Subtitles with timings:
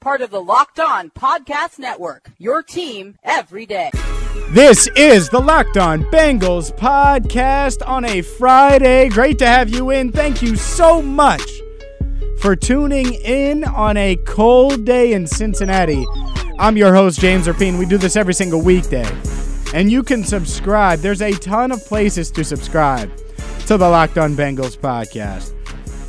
[0.00, 3.90] part of the Locked On Podcast Network, your team every day.
[4.50, 9.08] This is the Locked On Bengals podcast on a Friday.
[9.08, 10.12] Great to have you in.
[10.12, 11.42] Thank you so much
[12.40, 16.06] for tuning in on a cold day in Cincinnati.
[16.58, 17.78] I'm your host, James Rapien.
[17.78, 19.10] We do this every single weekday.
[19.74, 21.00] And you can subscribe.
[21.00, 23.10] There's a ton of places to subscribe
[23.66, 25.52] to the Locked On Bengals podcast.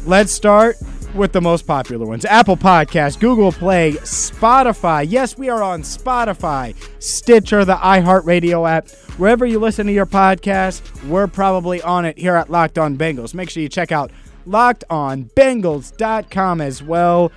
[0.05, 0.75] Let's start
[1.13, 5.05] with the most popular ones Apple Podcast, Google Play, Spotify.
[5.07, 8.89] Yes, we are on Spotify, Stitcher, the iHeartRadio app.
[9.17, 13.33] Wherever you listen to your podcast, we're probably on it here at Locked On Bengals.
[13.33, 14.11] Make sure you check out
[14.47, 17.31] lockedonbengals.com as well.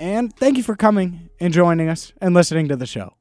[0.00, 3.14] And thank you for coming and joining us and listening to the show.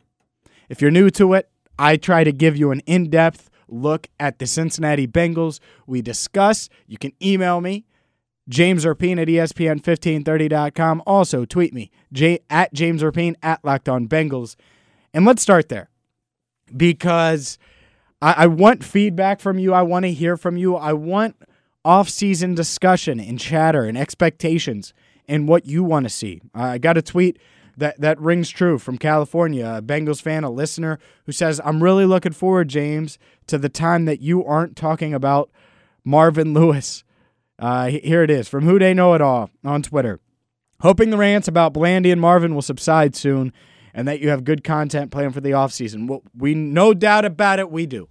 [0.69, 4.39] If you're new to it, I try to give you an in depth look at
[4.39, 5.59] the Cincinnati Bengals.
[5.87, 6.69] We discuss.
[6.87, 7.85] You can email me,
[8.49, 11.03] James Rapien at ESPN1530.com.
[11.05, 14.55] Also, tweet me, J- at James Rapien at Locked On Bengals.
[15.13, 15.89] And let's start there
[16.75, 17.57] because
[18.21, 19.73] I, I want feedback from you.
[19.73, 20.75] I want to hear from you.
[20.75, 21.35] I want
[21.85, 24.93] off-season discussion and chatter and expectations
[25.27, 26.41] and what you want to see.
[26.53, 27.39] I got a tweet
[27.75, 32.05] that that rings true from California, a Bengals fan, a listener who says, "I'm really
[32.05, 35.49] looking forward, James, to the time that you aren't talking about
[36.03, 37.03] Marvin Lewis."
[37.59, 40.19] Uh, here it is from Who They Know It All on Twitter.
[40.81, 43.53] Hoping the rants about Blandy and Marvin will subside soon,
[43.93, 46.07] and that you have good content planned for the offseason.
[46.07, 48.09] Well, we no doubt about it, we do.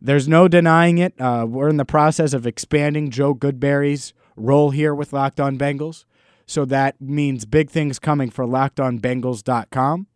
[0.00, 1.20] There's no denying it.
[1.20, 6.04] Uh, we're in the process of expanding Joe Goodberry's role here with Locked On Bengals.
[6.46, 10.06] So that means big things coming for lockedonbengals.com.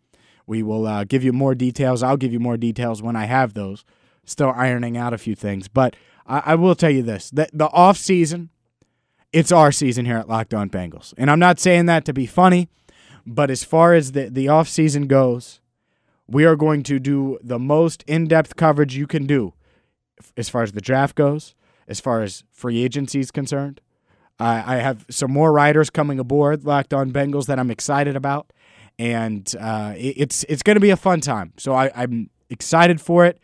[0.46, 2.02] We will uh, give you more details.
[2.02, 3.84] I'll give you more details when I have those.
[4.24, 5.68] Still ironing out a few things.
[5.68, 5.96] But
[6.26, 8.50] I, I will tell you this that the off season,
[9.32, 11.14] it's our season here at Locked On Bengals.
[11.16, 12.68] And I'm not saying that to be funny,
[13.26, 15.60] but as far as the, the off season goes,
[16.26, 19.54] we are going to do the most in depth coverage you can do
[20.36, 21.54] as far as the draft goes,
[21.88, 23.80] as far as free agency is concerned.
[24.44, 28.52] I have some more riders coming aboard, Locked On Bengals, that I'm excited about,
[28.98, 31.52] and uh, it's it's going to be a fun time.
[31.58, 33.38] So I, I'm excited for it.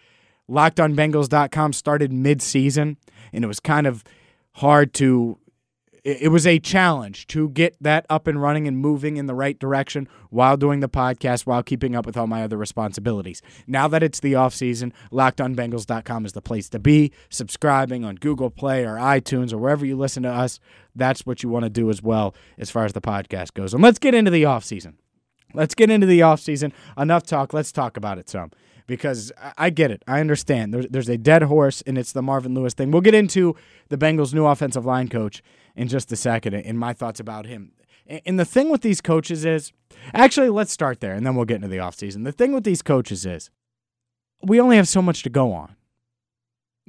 [0.51, 2.97] LockedOnBengals.com started mid-season,
[3.33, 4.05] and it was kind of
[4.53, 5.39] hard to.
[6.05, 9.59] It was a challenge to get that up and running and moving in the right
[9.59, 13.43] direction while doing the podcast, while keeping up with all my other responsibilities.
[13.67, 17.13] Now that it's the off season, LockedOnBengals.com is the place to be.
[17.29, 20.61] Subscribing on Google Play or iTunes or wherever you listen to us,
[20.95, 23.75] that's what you want to do as well as far as the podcast goes.
[23.75, 24.97] And let's get into the off season.
[25.53, 26.73] Let's get into the off season.
[26.97, 27.53] Enough talk.
[27.53, 28.51] Let's talk about it some
[28.89, 30.03] because I get it.
[30.09, 30.75] I understand.
[30.75, 32.91] There's, there's a dead horse, and it's the Marvin Lewis thing.
[32.91, 33.55] We'll get into
[33.91, 35.43] the Bengals' new offensive line coach
[35.77, 37.73] in just a second and my thoughts about him.
[38.27, 39.73] And the thing with these coaches is
[40.15, 42.25] actually, let's start there and then we'll get into the offseason.
[42.25, 43.51] The thing with these coaches is
[44.43, 45.77] we only have so much to go on.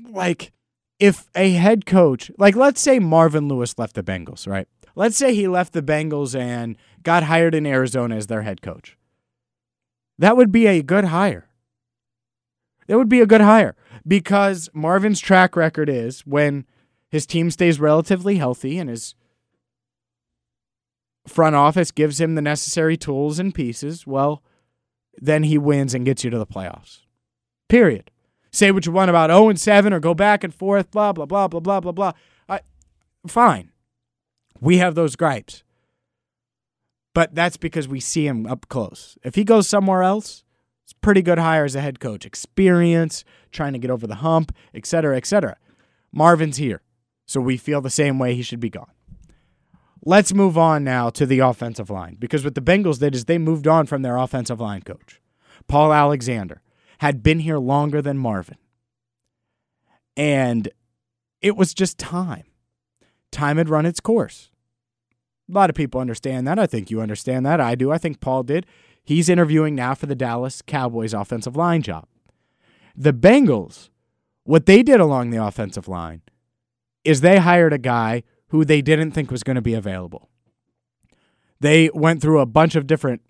[0.09, 0.53] Like,
[0.97, 4.67] if a head coach, like let's say Marvin Lewis left the Bengals, right?
[4.95, 8.97] Let's say he left the Bengals and got hired in Arizona as their head coach.
[10.17, 11.48] That would be a good hire.
[12.89, 16.65] That would be a good hire because Marvin's track record is when
[17.07, 19.13] his team stays relatively healthy and his
[21.27, 24.41] front office gives him the necessary tools and pieces, well,
[25.15, 27.01] then he wins and gets you to the playoffs.
[27.67, 28.09] Period.
[28.51, 31.27] Say what you want about 0 and 7 or go back and forth, blah, blah,
[31.27, 32.11] blah, blah, blah, blah, blah.
[32.49, 32.61] I,
[33.27, 33.71] fine.
[34.59, 35.61] We have those gripes.
[37.13, 39.15] But that's because we see him up close.
[39.23, 40.43] If he goes somewhere else,
[41.01, 42.25] pretty good hire as a head coach.
[42.25, 45.57] Experience, trying to get over the hump, et cetera, et cetera.
[46.11, 46.81] Marvin's here.
[47.25, 48.91] So we feel the same way he should be gone.
[50.03, 53.37] Let's move on now to the offensive line because what the Bengals did is they
[53.37, 55.21] moved on from their offensive line coach.
[55.67, 56.61] Paul Alexander
[56.99, 58.57] had been here longer than Marvin.
[60.17, 60.69] And
[61.41, 62.43] it was just time.
[63.31, 64.49] Time had run its course.
[65.49, 66.59] A lot of people understand that.
[66.59, 67.61] I think you understand that.
[67.61, 67.91] I do.
[67.91, 68.65] I think Paul did.
[69.09, 72.05] He's interviewing now for the Dallas Cowboys offensive line job.
[72.95, 73.89] The Bengals,
[74.43, 76.21] what they did along the offensive line
[77.03, 80.29] is they hired a guy who they didn't think was going to be available.
[81.59, 83.23] They went through a bunch of different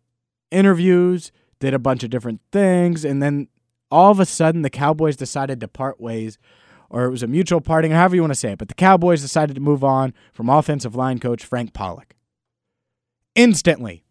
[0.51, 1.31] interviews,
[1.61, 3.47] did a bunch of different things, and then
[3.89, 6.37] all of a sudden the Cowboys decided to part ways,
[6.89, 8.59] or it was a mutual parting, however you want to say it.
[8.59, 12.17] But the Cowboys decided to move on from offensive line coach Frank Pollack.
[13.33, 14.03] Instantly,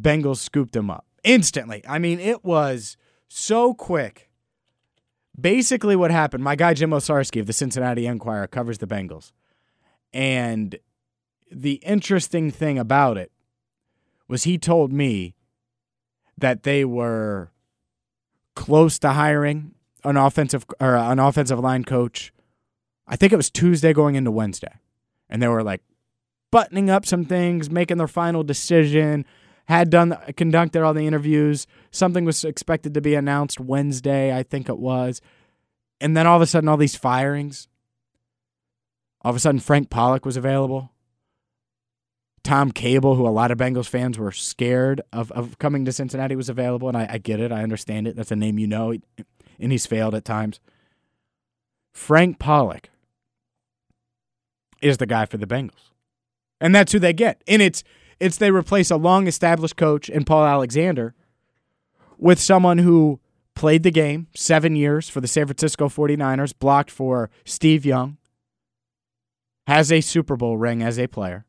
[0.00, 1.04] Bengals scooped him up.
[1.24, 1.82] Instantly.
[1.88, 2.96] I mean, it was
[3.28, 4.30] so quick.
[5.38, 9.32] Basically, what happened, my guy Jim Owczarski of the Cincinnati Enquirer covers the Bengals.
[10.12, 10.78] And
[11.50, 13.30] the interesting thing about it
[14.26, 15.34] was he told me
[16.36, 17.50] that they were
[18.54, 19.74] close to hiring
[20.04, 22.32] an offensive or an offensive line coach.
[23.06, 24.74] I think it was Tuesday going into Wednesday.
[25.28, 25.82] And they were like
[26.50, 29.24] buttoning up some things, making their final decision,
[29.68, 31.66] had done conducted all the interviews.
[31.90, 35.20] Something was expected to be announced Wednesday, I think it was.
[36.00, 37.68] And then all of a sudden all these firings.
[39.22, 40.92] All of a sudden Frank Pollack was available.
[42.42, 46.34] Tom Cable, who a lot of Bengals fans were scared of, of coming to Cincinnati,
[46.34, 47.52] was available, and I, I get it.
[47.52, 48.16] I understand it.
[48.16, 48.94] That's a name you know,
[49.58, 50.60] and he's failed at times.
[51.92, 52.88] Frank Pollack
[54.80, 55.90] is the guy for the Bengals.
[56.58, 57.42] And that's who they get.
[57.46, 57.84] And it's
[58.20, 61.14] it's they replace a long established coach in Paul Alexander
[62.16, 63.20] with someone who
[63.54, 68.16] played the game seven years for the San Francisco 49ers, blocked for Steve Young,
[69.66, 71.44] has a Super Bowl ring as a player,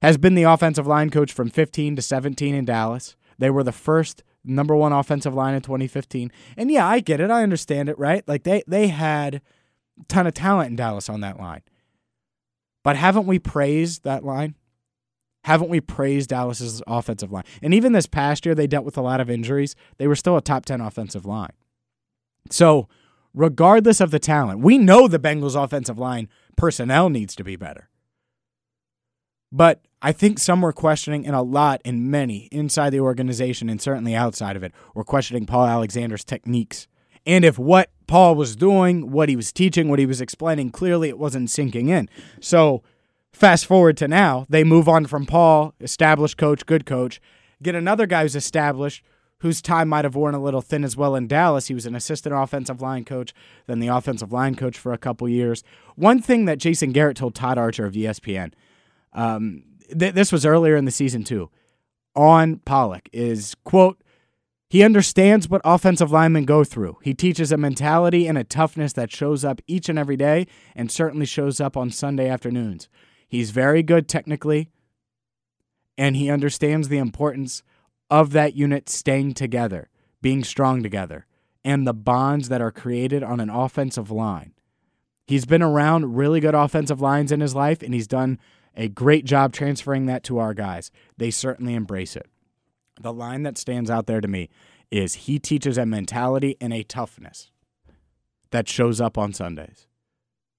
[0.00, 3.16] has been the offensive line coach from 15 to 17 in Dallas.
[3.38, 6.30] They were the first number one offensive line in 2015.
[6.56, 7.30] And yeah, I get it.
[7.30, 8.26] I understand it, right?
[8.26, 9.36] Like they they had
[10.00, 11.62] a ton of talent in Dallas on that line.
[12.82, 14.56] But haven't we praised that line?
[15.44, 17.44] Haven't we praised Dallas's offensive line?
[17.62, 19.74] And even this past year, they dealt with a lot of injuries.
[19.98, 21.52] They were still a top 10 offensive line.
[22.50, 22.88] So,
[23.34, 27.88] regardless of the talent, we know the Bengals' offensive line personnel needs to be better.
[29.50, 33.80] But I think some were questioning, and a lot, and many inside the organization, and
[33.80, 36.86] certainly outside of it, were questioning Paul Alexander's techniques.
[37.26, 41.08] And if what Paul was doing, what he was teaching, what he was explaining, clearly
[41.08, 42.08] it wasn't sinking in.
[42.40, 42.82] So,
[43.32, 47.20] fast forward to now, they move on from Paul, established coach, good coach,
[47.62, 49.04] get another guy who's established,
[49.38, 51.66] whose time might have worn a little thin as well in Dallas.
[51.66, 53.34] He was an assistant offensive line coach,
[53.66, 55.64] then the offensive line coach for a couple years.
[55.96, 58.52] One thing that Jason Garrett told Todd Archer of ESPN
[59.12, 59.64] um,
[59.98, 61.50] th- this was earlier in the season too,
[62.14, 64.02] on Pollack is quote,
[64.68, 66.96] he understands what offensive linemen go through.
[67.02, 70.90] He teaches a mentality and a toughness that shows up each and every day and
[70.90, 72.88] certainly shows up on Sunday afternoons.
[73.32, 74.68] He's very good technically,
[75.96, 77.62] and he understands the importance
[78.10, 79.88] of that unit staying together,
[80.20, 81.24] being strong together,
[81.64, 84.52] and the bonds that are created on an offensive line.
[85.26, 88.38] He's been around really good offensive lines in his life, and he's done
[88.76, 90.90] a great job transferring that to our guys.
[91.16, 92.28] They certainly embrace it.
[93.00, 94.50] The line that stands out there to me
[94.90, 97.50] is he teaches a mentality and a toughness
[98.50, 99.86] that shows up on Sundays,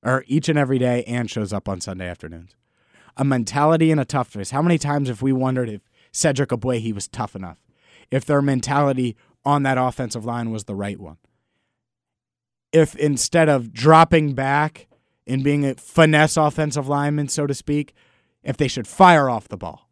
[0.01, 2.55] or each and every day, and shows up on Sunday afternoons.
[3.15, 4.51] A mentality and a toughness.
[4.51, 5.81] How many times have we wondered if
[6.11, 7.57] Cedric Ogbuehi was tough enough?
[8.11, 9.15] If their mentality
[9.45, 11.17] on that offensive line was the right one?
[12.71, 14.87] If instead of dropping back
[15.27, 17.93] and being a finesse offensive lineman, so to speak,
[18.43, 19.89] if they should fire off the ball.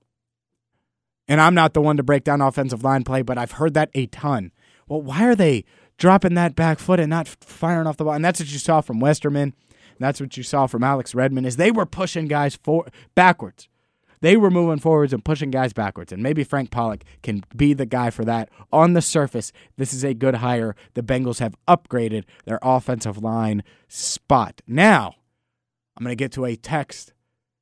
[1.28, 3.90] And I'm not the one to break down offensive line play, but I've heard that
[3.94, 4.52] a ton.
[4.88, 5.64] Well, why are they
[5.98, 8.14] dropping that back foot and not firing off the ball?
[8.14, 9.54] And that's what you saw from Westerman.
[10.04, 13.68] That's what you saw from Alex Redmond is they were pushing guys for backwards.
[14.22, 16.12] They were moving forwards and pushing guys backwards.
[16.12, 18.50] And maybe Frank Pollack can be the guy for that.
[18.72, 20.76] On the surface, this is a good hire.
[20.94, 24.62] The Bengals have upgraded their offensive line spot.
[24.68, 25.16] Now,
[25.98, 27.14] I'm going to get to a text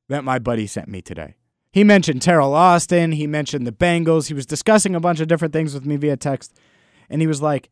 [0.09, 1.35] that my buddy sent me today.
[1.71, 3.13] He mentioned Teryl Austin.
[3.13, 4.27] He mentioned the Bengals.
[4.27, 6.57] He was discussing a bunch of different things with me via text.
[7.09, 7.69] And he was like,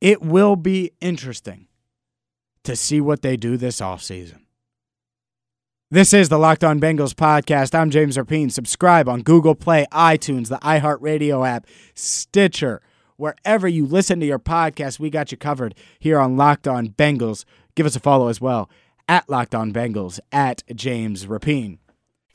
[0.00, 1.66] it will be interesting
[2.66, 4.40] to see what they do this offseason.
[5.88, 7.76] This is the Locked On Bengals podcast.
[7.78, 8.50] I'm James Rapien.
[8.50, 12.82] Subscribe on Google Play, iTunes, the iHeartRadio app, Stitcher,
[13.16, 14.98] wherever you listen to your podcast.
[14.98, 17.44] We got you covered here on Locked On Bengals.
[17.76, 18.68] Give us a follow as well
[19.08, 21.78] at Locked On Bengals, at James Rapien.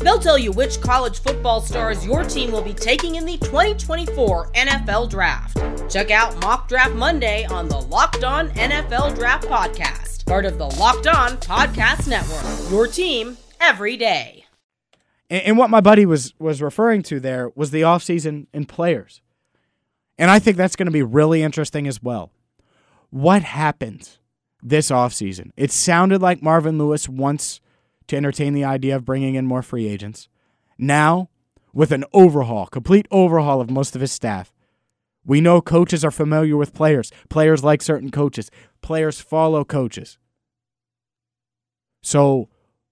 [0.00, 4.52] They'll tell you which college football stars your team will be taking in the 2024
[4.52, 5.58] NFL Draft.
[5.90, 10.66] Check out Mock Draft Monday on the Locked On NFL Draft Podcast, part of the
[10.66, 12.70] Locked On Podcast Network.
[12.70, 14.46] Your team every day.
[15.28, 19.20] And, what my buddy was was referring to there was the offseason and players.
[20.18, 22.32] And I think that's going to be really interesting as well.
[23.10, 24.18] What happens
[24.62, 25.52] this offseason?
[25.56, 27.60] It sounded like Marvin Lewis wants
[28.10, 30.28] to entertain the idea of bringing in more free agents.
[30.78, 31.30] Now,
[31.72, 34.52] with an overhaul, complete overhaul of most of his staff,
[35.24, 37.12] we know coaches are familiar with players.
[37.28, 38.50] Players like certain coaches.
[38.80, 40.18] Players follow coaches.
[42.02, 42.48] So,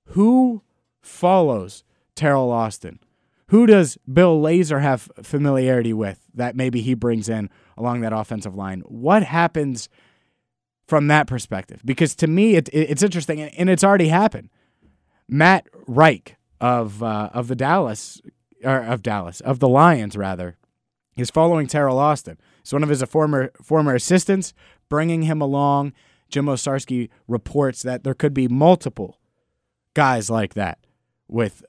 [0.08, 0.62] who
[1.00, 1.84] follows
[2.14, 3.00] Teryl Austin?
[3.48, 8.54] Who does Bill Lazor have familiarity with that maybe he brings in along that offensive
[8.54, 8.80] line?
[8.80, 9.88] What happens
[10.86, 11.80] from that perspective?
[11.84, 14.50] Because to me, it, it, it's interesting, and it's already happened.
[15.28, 18.20] Matt Reich of uh, of the Dallas
[18.64, 20.56] or of Dallas of the Lions rather
[21.16, 22.38] is following Teryl Austin.
[22.60, 24.54] It's one of his former former assistants,
[24.88, 25.92] bringing him along.
[26.28, 29.18] Jim Owczarski reports that there could be multiple
[29.94, 30.78] guys like that
[31.26, 31.64] with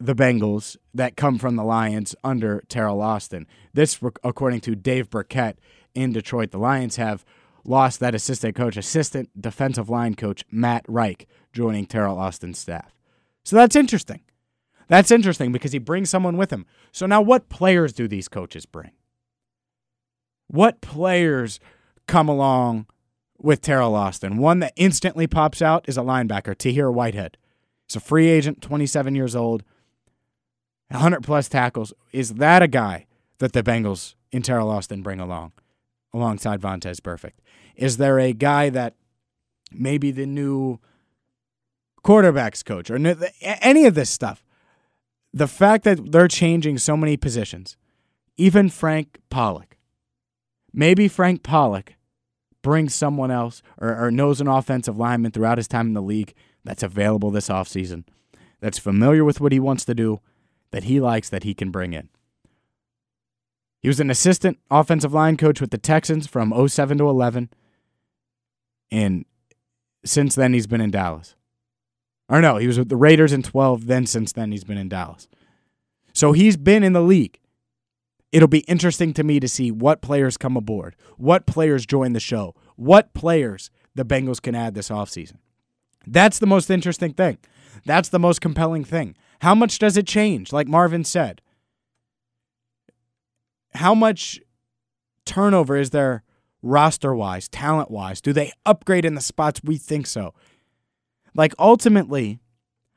[0.00, 3.46] the Bengals that come from the Lions under Teryl Austin.
[3.72, 5.58] This, according to Dave Birkett
[5.94, 7.24] in Detroit, the Lions have
[7.64, 12.94] lost that assistant coach, assistant defensive line coach Matt Reich, joining Teryl Austin's staff.
[13.42, 14.20] So that's interesting.
[14.88, 16.66] That's interesting because he brings someone with him.
[16.92, 18.92] So now, what players do these coaches bring?
[20.46, 21.58] What players
[22.06, 22.86] come along
[23.38, 24.36] with Teryl Austin?
[24.36, 27.38] One that instantly pops out is a linebacker, Tahir Whitehead.
[27.88, 29.62] He's a free agent, 27 years old,
[30.88, 31.92] 100 plus tackles.
[32.12, 33.06] Is that a guy
[33.38, 35.52] that the Bengals in Teryl Austin bring along
[36.14, 37.40] alongside Vontaze Burfict?
[37.76, 38.94] Is there a guy that
[39.72, 40.78] maybe the new
[42.02, 42.96] quarterbacks coach or
[43.42, 44.44] any of this stuff?
[45.32, 47.76] The fact that they're changing so many positions,
[48.36, 49.76] even Frank Pollack,
[50.72, 51.96] maybe Frank Pollack
[52.62, 56.34] brings someone else or, or knows an offensive lineman throughout his time in the league
[56.62, 58.04] that's available this offseason,
[58.60, 60.20] that's familiar with what he wants to do,
[60.70, 62.08] that he likes, that he can bring in.
[63.84, 67.50] He was an assistant offensive line coach with the Texans from 07 to 11.
[68.90, 69.26] And
[70.06, 71.34] since then, he's been in Dallas.
[72.30, 73.86] Or no, he was with the Raiders in 12.
[73.86, 75.28] Then since then, he's been in Dallas.
[76.14, 77.38] So he's been in the league.
[78.32, 82.20] It'll be interesting to me to see what players come aboard, what players join the
[82.20, 85.36] show, what players the Bengals can add this offseason.
[86.06, 87.36] That's the most interesting thing.
[87.84, 89.14] That's the most compelling thing.
[89.40, 90.54] How much does it change?
[90.54, 91.42] Like Marvin said,
[93.74, 94.40] how much
[95.24, 96.22] turnover is there
[96.62, 98.20] roster wise, talent wise?
[98.20, 100.34] Do they upgrade in the spots we think so?
[101.34, 102.40] Like ultimately,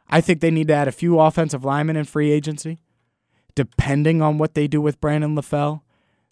[0.10, 2.80] I think they need to add a few offensive linemen in free agency.
[3.56, 5.82] Depending on what they do with Brandon LaFell,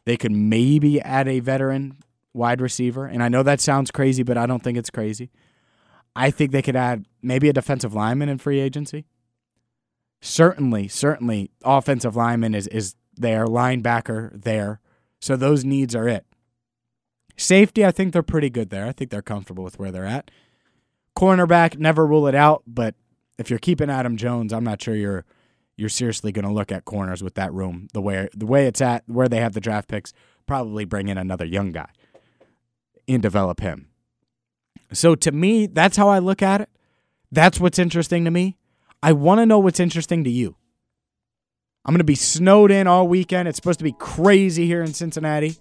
[0.06, 1.98] they could maybe add a veteran
[2.34, 3.08] wide receiver.
[3.08, 5.32] And I know that sounds crazy, but I don't think it's crazy.
[6.16, 9.06] I think they could add maybe a defensive lineman in free agency.
[10.22, 14.80] Certainly, certainly, offensive lineman is is there, linebacker there.
[15.20, 16.26] So those needs are it.
[17.38, 18.86] Safety, I think they're pretty good there.
[18.86, 20.32] I think they're comfortable with where they're at.
[21.18, 22.96] Cornerback, never rule it out, but
[23.38, 25.26] if you're keeping Adam Jones, I'm not sure you're
[25.78, 28.82] you're seriously going to look at corners with that room the way the way it's
[28.82, 30.14] at, where they have the draft picks.
[30.46, 31.90] Probably bring in another young guy
[33.08, 33.88] and develop him.
[34.94, 36.70] So to me, that's how I look at it.
[37.32, 38.58] That's what's interesting to me.
[39.02, 40.56] I want to know what's interesting to you.
[41.86, 43.48] I'm going to be snowed in all weekend.
[43.48, 45.56] It's supposed to be crazy here in Cincinnati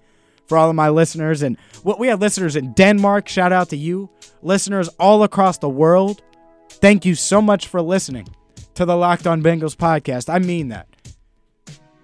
[0.46, 1.42] for all of my listeners.
[1.42, 3.28] And what we have listeners in Denmark.
[3.28, 4.08] Shout out to you.
[4.42, 6.22] Listeners all across the world.
[6.70, 8.26] Thank you so much for listening
[8.74, 10.32] to the Locked On Bengals podcast.
[10.32, 10.86] I mean that.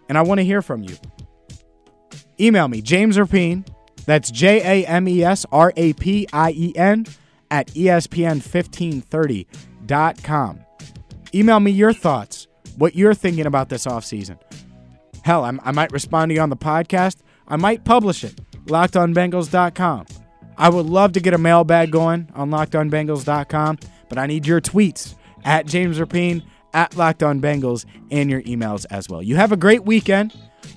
[0.09, 0.97] And I want to hear from you.
[2.39, 3.67] Email me, James Rapien.
[4.07, 7.07] That's J A M E S R A P I E N
[7.51, 10.61] at ESPN1530.com.
[11.35, 14.39] Email me your thoughts, what you're thinking about this offseason.
[15.23, 17.17] Hell, I'm, i might respond to you on the podcast.
[17.47, 18.41] I might publish it.
[18.67, 20.07] LockedOnBengals.com.
[20.57, 25.15] I would love to get a mailbag going on LockedOnBengals.com, but I need your tweets
[25.45, 26.43] at James Rapien,
[26.75, 29.23] at Locked On Bengals, and your emails as well.
[29.23, 30.35] You have a great weekend.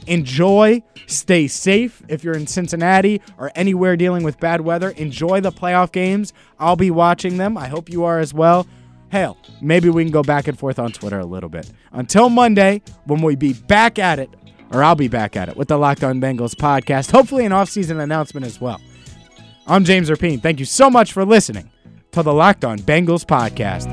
[0.08, 0.82] Enjoy.
[1.06, 4.90] Stay safe if you're in Cincinnati or anywhere dealing with bad weather.
[4.92, 6.34] Enjoy the playoff games.
[6.60, 7.58] I'll be watching them.
[7.58, 8.66] I hope you are as well.
[9.14, 11.72] Hell, maybe we can go back and forth on Twitter a little bit.
[11.92, 14.28] Until Monday, when we be back at it
[14.72, 17.12] or I'll be back at it with the Locked On Bengals podcast.
[17.12, 18.82] Hopefully, an offseason announcement as well.
[19.68, 20.42] I'm James Rapien.
[20.42, 21.70] Thank you so much for listening
[22.14, 23.86] to the Locked On Bengals podcast.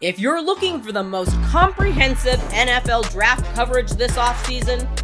[0.00, 5.03] If you're looking for the most comprehensive NFL draft coverage this offseason,